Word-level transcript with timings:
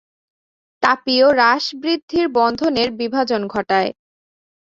তাপীয় 0.83 1.27
হ্রাস-বৃদ্ধি 1.31 2.21
বন্ধনের 2.37 2.89
বিভাজন 2.91 3.41
ঘটায়। 3.47 3.89